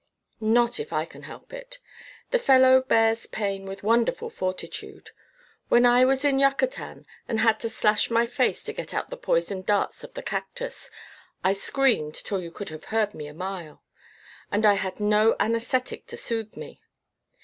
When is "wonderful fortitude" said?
3.83-5.11